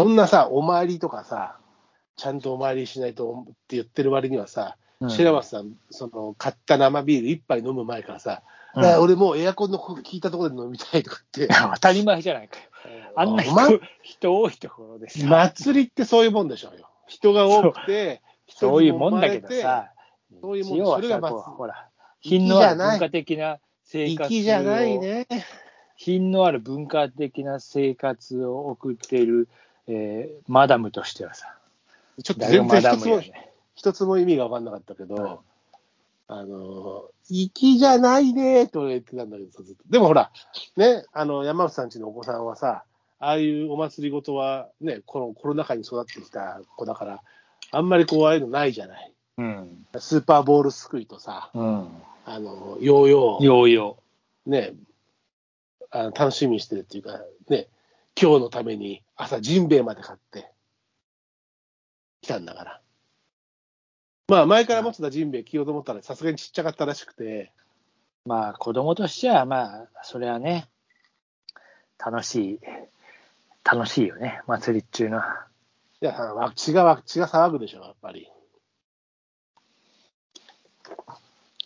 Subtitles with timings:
[0.00, 1.58] そんなさ、お参りとかさ、
[2.16, 5.10] ちゃんとお参りしないとって言ってる割にはさ、うん。
[5.10, 8.42] 白松さん、その買った生ビール一杯飲む前からさ、
[8.74, 8.84] うん。
[8.84, 12.62] あ俺もうエアコンの効いたところで飲みたいとかって、 当たり前じゃないかよ。
[13.14, 16.88] あんな人お前人多いところでさ、祭りってそういうもんでしょうよ。
[17.06, 18.82] 人が多くて、そう。
[18.82, 19.92] いうもんだけどさ、
[20.40, 21.90] そういうもんそれがまほら、
[22.20, 25.26] 品のある文化的な生活を粋じゃないね。
[26.02, 29.50] 品のある文化的な生活を送っている、
[29.88, 31.56] えーマダムとしてはさ、
[32.22, 33.22] ちょっと全然一つも。
[33.74, 35.38] 一つも意味が分かんなかったけど、うん
[36.32, 39.82] あの、粋じゃないねと言ってたんだけどさ、ずっと。
[39.90, 40.30] でもほら、
[40.76, 42.84] ね、あの、山内さんちのお子さんはさ、
[43.18, 47.22] ああいうお祭りごとはね、このコロナ禍に育ってきた子だから、
[47.72, 49.12] あんまりこう、ああいうのないじゃない。
[49.38, 49.86] うん。
[49.98, 51.88] スーパーボールすくいとさ、うん。
[52.24, 53.96] あの、ヨーヨー、ようよ
[54.46, 54.74] ね、
[55.90, 57.66] あの楽しみにしてるっていうか、ね、
[58.20, 60.50] 今日のために朝ジンベエまで買って
[62.20, 62.80] 来たんだから。
[64.28, 67.52] まあ前から持ってたジンベエ着ようと思ったらさすがにちっちゃかったらしくて、
[68.26, 68.28] う。
[68.28, 70.68] まあ、子供としては、まあ、それはね、
[71.98, 72.60] 楽しい、
[73.64, 75.46] 楽しいよね、祭りっちゅうのは。
[76.02, 78.30] いや、わ血がわ、血が騒ぐでしょ、やっぱり。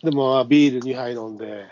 [0.02, 1.66] でも、まあビール2杯飲んで、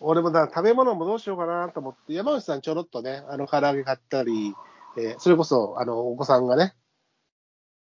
[0.00, 4.54] 俺もだ食べ物もどうしようかなと思って、山内さんちょろっとね、あの、唐揚げ買ったり、
[4.96, 6.74] えーそれこそ、あの、お子さんがね、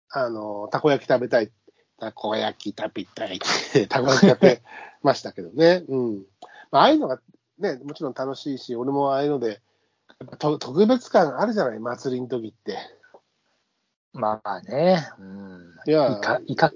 [0.09, 1.51] あの、たこ焼き食べたい、
[1.99, 3.39] たこ焼き食べたいっ
[3.73, 4.61] て、 たこ焼き食べ
[5.03, 5.83] ましたけどね。
[5.87, 6.25] うん。
[6.71, 7.19] まあ、ああいうのが
[7.59, 9.61] ね、もちろん楽しいし、俺もああいうので、
[10.39, 12.77] と特別感あるじゃない、祭りの時って。
[14.13, 15.75] まあね、うん。
[15.85, 16.71] いやイカ、イカ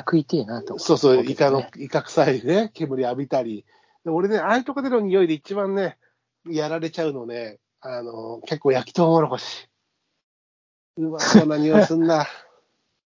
[0.00, 0.78] 食いてえなと。
[0.78, 3.64] そうそう、イカのね、イカ臭いね、煙浴びたり。
[4.06, 5.98] で俺ね、ああいうとこでの匂いで一番ね、
[6.48, 9.68] やられちゃうのね、あの、結構焼きとうもろこし。
[10.96, 12.24] うまそうな匂いすんな。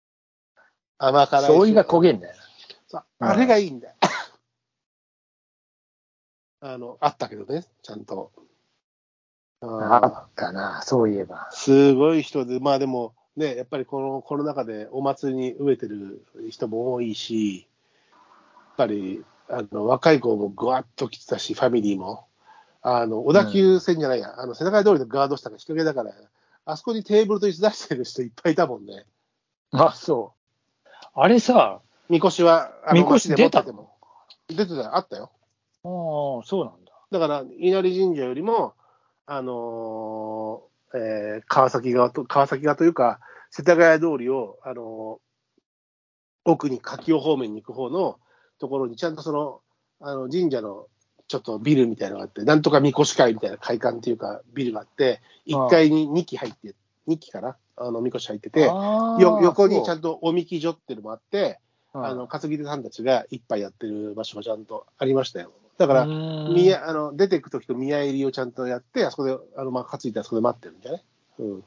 [0.98, 1.48] 甘辛いし。
[1.48, 2.36] 醤油が焦げんだよ
[2.88, 3.96] そうあれがいいんだよ。
[6.62, 8.32] あの、あったけどね、ちゃんと。
[9.60, 11.50] あったな、そういえば。
[11.52, 17.68] すごい人で、まあでもね、やっぱりこのコロナ禍でお祭りに飢えてる人も多いし、
[18.10, 22.26] やっぱりあの若い子もぐわっと来てたし、ファミリーも。
[22.82, 26.14] あの小田急線じゃないや、あの背中通りのガード下が人気だから、
[26.66, 29.06] あそこにテーブルと椅子出してる人いっぱいいたもんね。
[29.72, 30.34] あ、そ
[30.86, 30.88] う。
[31.14, 33.92] あれさ、みこしは、あのみこし出たても。
[34.48, 35.32] 出てたよ、あったよ。
[35.84, 35.88] あ
[36.44, 36.92] あ、そうなんだ。
[37.12, 38.74] だから、稲荷神社よりも、
[39.26, 43.20] あのーえー川崎側と、川崎側というか、
[43.52, 45.28] 世田谷通りを、あのー
[46.50, 48.20] 奥に柿尾方面に行く方の
[48.60, 49.62] ところに、ちゃんとその、
[50.02, 50.88] あの、神社の
[51.28, 56.76] ちょっとビルみたいなのがあって、なんとかみこし会みたいな会館っていうか、ビルがあって、1階に2基入って、
[57.08, 57.58] 2基かな？
[57.76, 61.60] あの、みこし入ってて、よ横にちゃそんとおみき所っていうのもあって、
[61.94, 65.52] うあの、担ぎ手さんたちが一杯やってる場所がちゃんとありましたよ。
[65.78, 71.04] だから、うん宮あの出ていくときと宮入りをちゃんとやって、あそこで、あのまあ、担いであそこで待ってるんじゃない
[71.40, 71.64] うん。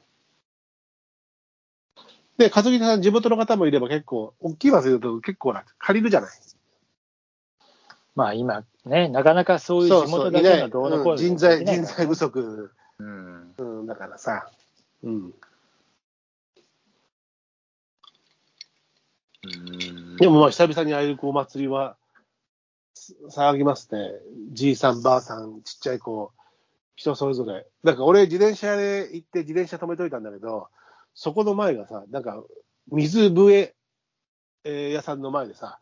[2.39, 6.31] で、担ぎ手さん、地元の方もいれば結構、大きい祭りだと結構な、借りるじゃない。
[8.15, 13.55] まあ今ね、なかなかそういう地元だけのどうのこうのうん人材、人材不足、うん。
[13.57, 14.51] うん、だからさ、
[15.03, 15.13] うん。
[15.13, 15.35] うん
[20.19, 21.97] でもまあ、久々にああいうお祭りは、
[22.95, 24.11] す騒ぎますね。
[24.53, 26.33] じいさん、ばあさん、ちっちゃい子、
[26.97, 27.67] 人それぞれ。
[27.83, 30.69] なんか俺、自転車で行って、自転車止めといたんだけど、
[31.15, 32.43] そこの前がさ、なんか、
[32.91, 33.75] 水笛、
[34.65, 35.81] えー屋さんの前でさ、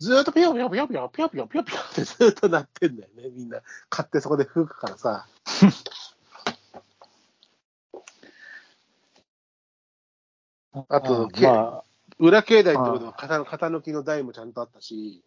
[0.00, 3.60] ずーっとピヨピヨピヨピヨピヨピヨピヨピヨってずーっと鳴ってんだよね、みんな。
[3.90, 5.26] 買ってそこで吹くからさ。
[10.88, 11.82] あとけま
[12.18, 15.22] 裏境内ってことは型型抜きの台もちゃんとあったし、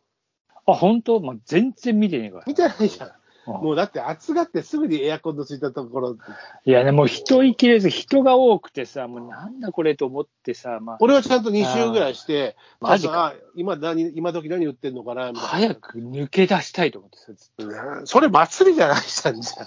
[0.66, 2.44] あ、あ、本当、まあ、全然見てねえから。
[2.48, 3.12] 見てないじゃん。
[3.46, 6.18] うんもうだって暑がってすぐにエアコンのついたところ、
[6.66, 15.48] いやね、もう人いきれず、人が多くてさ、もうなんだこれと思ってさ、まあ、俺はちゃんと2周ぐらいして、マジか今何、今時何売ってんのかなみたいな。
[15.50, 19.66] 早く抜け出したいと思ってさ、ずっうんそれ祭りじゃないじゃん、じゃ。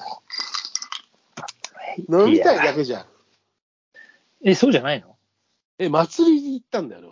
[2.19, 3.05] 飲みたいやだけじゃん。
[4.43, 5.17] え、そうじゃないの？
[5.79, 7.03] え、祭りに行ったんだよ、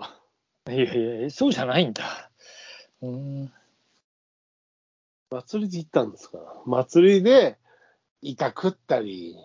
[0.66, 2.30] 俺はいやいや、そうじゃないんだ。
[3.02, 3.52] うん。
[5.30, 6.38] 祭りに行ったんですか？
[6.38, 6.44] ら。
[6.66, 7.58] 祭りで、
[8.22, 9.36] イカ食ったり、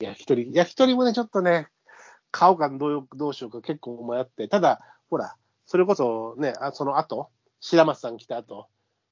[0.00, 1.68] 焼き鳥、焼き鳥もね、ちょっとね、
[2.30, 4.80] 買おうかどうよどうしようか結構迷って、ただ、
[5.10, 5.36] ほら、
[5.66, 7.28] それこそね、あその後、
[7.60, 8.68] 白松さん来た後、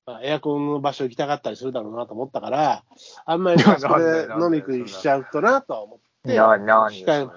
[0.06, 2.84] まあエアコンの場所行きたかったりするだろうなと思ったから、
[3.26, 7.28] あんまりあそこで飲み食いしちゃうとなとは思って、な、なに控え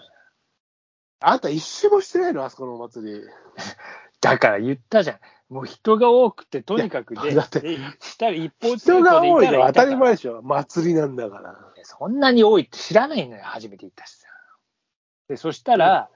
[1.19, 2.43] あんた一周もしてないの？
[2.43, 3.21] あそこのお祭り。
[4.21, 5.19] だから言ったじゃん。
[5.53, 10.41] もう人が多くて、とにかくで、だってでしたら一方通人が行でい多いのは当たり前でしょ。
[10.41, 11.55] 祭りなんだから。
[11.83, 14.27] そんなに多いって知らないのよ、初めて行ったしさ。
[15.27, 16.09] で、そしたら、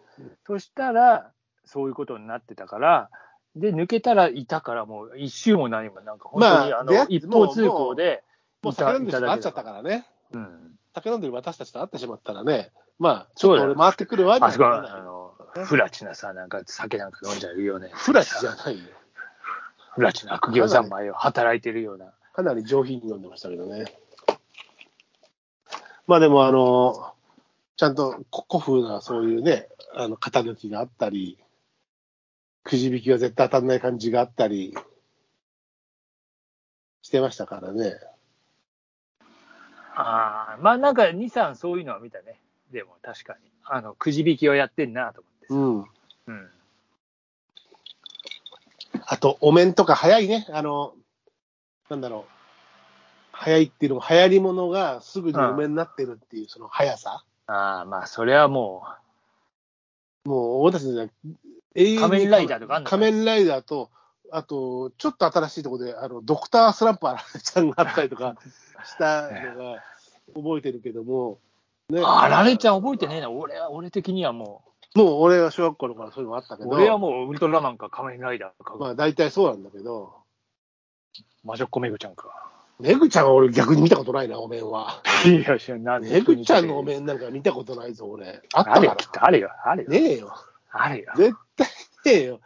[0.48, 1.31] そしたら、
[1.66, 3.10] そういうことになってたから、
[3.56, 8.24] で、抜けたらいたから、もう一周も何も、なんか本当に、あ、の、まあ出会っ一方通行で、
[8.63, 10.07] もう酒飲んでる人会っちゃったからね。
[10.31, 10.72] うん。
[10.95, 14.98] 酒飲んでる私たちと会ってしまったらね、まあ、ちょっと俺回ってくるわ、みたあそこは。
[14.98, 15.34] あの、
[15.66, 17.92] フラチなさ、なんか酒なんか飲んじゃうよね。
[17.94, 18.86] フラチじゃないよ。
[19.98, 22.14] フラチの悪行三昧を働いてるような。
[22.32, 23.86] かなり上品に飲んでましたけどね。
[26.06, 27.16] まあでも、あの、
[27.78, 28.12] ちゃんと
[28.48, 31.40] 古風なそういうね、あの、型抜きがあったり、
[32.64, 34.78] くじ引きは絶対当たんない感じがあったり
[37.02, 37.96] してましたからね。
[39.96, 42.40] ああ、まあなんか2、3そういうのは見たね。
[42.72, 43.50] でも確かに。
[43.64, 45.56] あの、くじ引きをやってんなと思ってさ。
[45.56, 46.36] うん。
[46.36, 46.56] うん。
[49.09, 50.45] あと、お面とか早いね。
[50.51, 50.94] あの、
[51.89, 52.31] なんだろう。
[53.31, 57.24] 早いっていうのも、流行り物がすぐにお面になってるっていう、その速さ。
[57.48, 58.83] ああ、まあそれはも
[60.25, 61.12] もう、俺たちのね
[61.75, 63.89] 永遠に仮面ライダーとか仮面ライダーと、
[64.30, 68.36] あと、ちょっと新しいところで、あの、ドクタースランプあられちゃんがあったりとか
[68.83, 69.83] したのが
[70.36, 71.39] 覚えてるけども、
[71.89, 73.30] ねう、あられちゃん覚えてねえな。
[73.30, 74.65] 俺は、俺的にはも
[74.98, 80.16] もう俺は小学校の頃そういうのあったけう、ど、俺はもうウルトラマンか仮面ライダーか、まあ大体そうなんだけど、
[81.44, 82.52] 魔女っ子めぐちゃんか。
[82.80, 85.02] めぐちゃんは俺逆に見たことないな、お面は。
[85.26, 86.02] いや、知らない。
[86.02, 88.42] めぐちゃんのお面なんか見たことないぞ、俺。
[88.54, 89.90] あったかあるよ、きっとあるよ、あるよ。
[89.90, 90.34] らねえよ。
[90.72, 91.14] あるよ。
[91.16, 91.68] 絶対
[92.06, 92.40] ねえよ。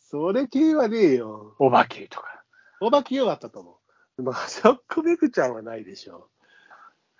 [0.00, 1.54] それ系はねえよ。
[1.58, 2.42] お化けとか。
[2.80, 3.78] お化けよかったと思
[4.18, 4.22] う。
[4.22, 6.39] まあ、ショックめぐちゃんはないでしょう。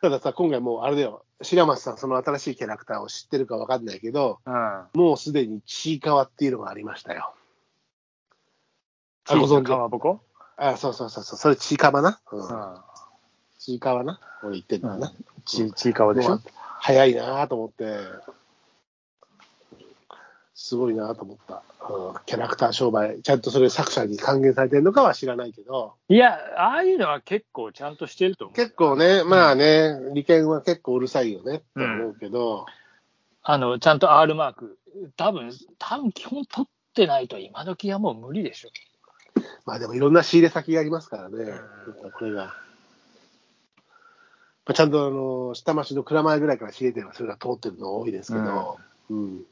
[0.01, 1.25] たださ、今回もうあれだよ。
[1.43, 4.85] 白松さん、その新しいキャラクターを知ってるかわかんないけど、うん。
[4.95, 7.35] もうすでにちいかわっていうのがありましたよ。
[9.27, 9.69] あ、チーズご存知？
[9.69, 10.21] かまぼこ
[10.57, 11.39] あ、そうそうそうそう。
[11.39, 12.21] それちいかわな？
[13.59, 14.21] ちいかわな？
[14.43, 15.13] 俺言ってんだな？
[15.45, 16.41] ち、ちいかわでしょ？
[16.81, 17.99] 早いなと思って、
[20.63, 22.15] すごいなと思った、うん。
[22.27, 28.55] キャラクター商売、ちゃんとそれ作者に還元されてるのかは知らないけど、いや、ああいうのは結構ちゃんとしてると思う。
[28.55, 32.67] 結構ね、まあね、利権は結構うるさいよねって思うけど、
[33.43, 34.79] あの、ちゃんと R マーク。
[35.17, 38.69] 多分、多分基本取ってないと今時はもう無理でしょ。
[39.65, 41.53] まあでもいろんな仕入れ先がありますからね、
[42.19, 42.45] これが。
[42.45, 42.53] ま
[44.67, 48.79] あちゃんとあの下町の蔵前ぐらいから仕入れてるそれが通ってるの多いですけど、
[49.09, 49.43] うん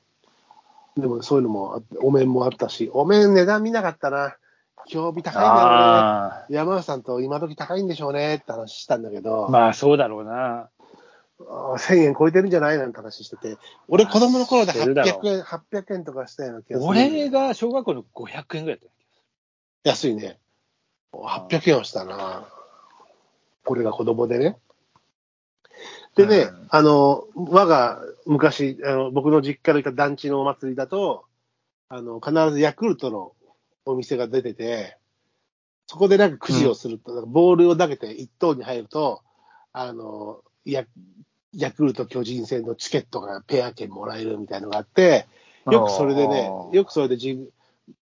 [1.00, 4.36] でもそういうのもお面もあったし、お面値段見なかったな。
[4.90, 5.86] 今日日高いんだろうね。
[6.44, 9.50] あ山内さんと今時高いんでしょうねって話したんだけど、あ。
[9.50, 10.70] まあ、そうだろうな。
[11.40, 16.88] あ1000円超えてるんじゃないなんて話してて、俺子供の頃でしてるだろう800円、800円とかしたような気がする。
[16.88, 18.90] 俺が小学校の500円ぐらいだっ
[19.84, 20.38] 安いね。
[21.12, 22.48] 800円はしたな。
[23.64, 24.58] これが子供でね。
[26.18, 31.24] でね、うんあの、我が昔、あの僕の実家のいた団地のお祭りだと、
[31.88, 33.32] あの、必ずヤクルトの
[33.84, 34.98] お店が出てて、
[35.86, 39.22] そこでなんかくじをすると、なんかボールを投げて1等に入ると、
[39.72, 40.84] あの、ヤ
[41.54, 45.26] ヤクルト巨人戦のチケットがペア券もらえるみたいのがあって、
[45.70, 47.48] けよくそれでねよくそれで神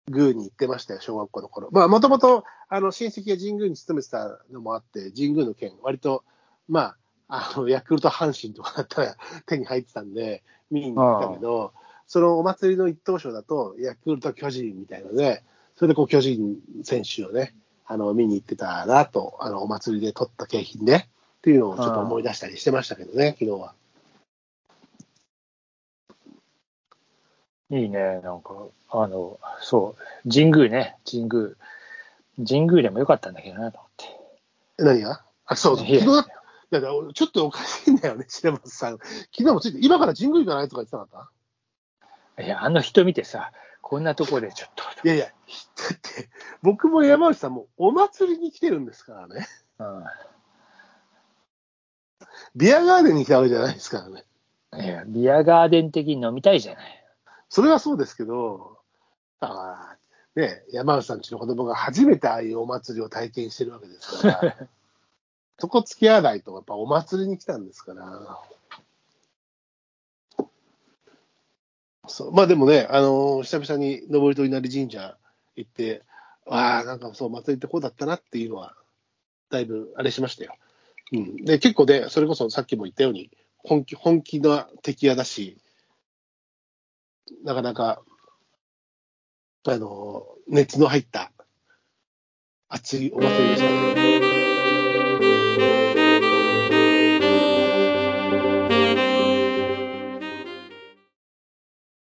[0.07, 1.69] 宮に行ってましたよ、小学校の頃。
[1.71, 6.23] まあ、もともと、あの、親戚が神宮に勤めてたのもあって、神宮の券、割と、
[6.67, 11.73] まあ、あの、ヤクルト阪神とかだったら手に入ってたんで、見に行ったけど、
[12.07, 15.43] そのお祭りの一等賞だと、ヤクルト巨人みたいので、
[15.75, 17.55] それでこう巨人選手をね、
[17.85, 21.05] あの、見に行ってたなと、あの、お祭りで取った景品で、っ
[21.41, 23.73] ていうのをちょっと思い出したりしてましたけどね、昨日は。
[27.71, 28.53] いいね、なんか、
[28.89, 31.49] あの、そう、神宮ね、神宮。
[32.37, 34.83] 神宮でもよかったんだけどなと思って。
[34.83, 35.23] 何が？
[35.45, 36.05] あ、そう、昨日
[36.71, 38.97] だ、いや、だからちょっとおかしいんだよね、白松さん。
[38.97, 41.29] 昨日もついて、今から神宮行かないとか言ってなか
[42.41, 44.83] っいや、あの人見てさ、こんなとこでちょっと。
[44.83, 46.29] たいやいや、だって、
[46.61, 49.47] 僕も山内さんもお祭りに来てるんですからね。
[49.79, 50.03] うん
[52.55, 54.25] ビアガーデンに来たわけじゃないですからね。
[54.83, 57.05] いや、ビアガーデン的に飲みたいじゃない。
[57.49, 58.79] それはそうですけど、
[59.39, 64.55] あーね、山内さんちの子供が初めてああいうお祭りを体験してるわけですから、
[65.57, 68.39] そこ付き合わないと、やっぱお祭りに来たんですから。
[72.07, 75.17] そうまあでもね、あのー久々に登戸稲荷神社
[75.55, 76.03] 行って、
[76.47, 78.75] ああ、なんかそう、祭りってこうだったなっていうのは、
[79.49, 80.55] だいぶあれしましたよ。
[81.13, 85.57] うん、で結構ね、それこそさっきも言ったように、本気本気な敵屋だし、
[87.43, 88.01] なかなか、
[89.67, 91.31] あの、熱の入った
[92.69, 94.44] 熱いお祭りでしたね。